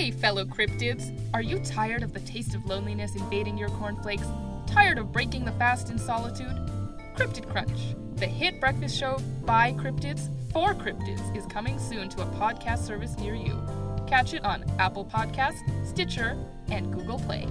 Hey, 0.00 0.10
fellow 0.10 0.46
cryptids! 0.46 1.14
Are 1.34 1.42
you 1.42 1.58
tired 1.58 2.02
of 2.02 2.14
the 2.14 2.20
taste 2.20 2.54
of 2.54 2.64
loneliness 2.64 3.16
invading 3.16 3.58
your 3.58 3.68
cornflakes? 3.68 4.26
Tired 4.66 4.96
of 4.96 5.12
breaking 5.12 5.44
the 5.44 5.52
fast 5.52 5.90
in 5.90 5.98
solitude? 5.98 6.56
Cryptid 7.14 7.46
Crunch, 7.46 7.94
the 8.16 8.24
hit 8.24 8.62
breakfast 8.62 8.98
show 8.98 9.18
by 9.44 9.74
cryptids 9.74 10.30
for 10.54 10.72
cryptids, 10.72 11.36
is 11.36 11.44
coming 11.44 11.78
soon 11.78 12.08
to 12.08 12.22
a 12.22 12.26
podcast 12.36 12.86
service 12.86 13.18
near 13.18 13.34
you. 13.34 13.62
Catch 14.06 14.32
it 14.32 14.42
on 14.42 14.64
Apple 14.78 15.04
Podcasts, 15.04 15.60
Stitcher, 15.86 16.34
and 16.70 16.90
Google 16.94 17.18
Play. 17.18 17.46